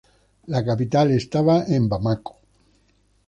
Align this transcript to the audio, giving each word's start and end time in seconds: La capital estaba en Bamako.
La 0.47 0.63
capital 0.65 1.11
estaba 1.11 1.63
en 1.67 1.87
Bamako. 1.87 2.35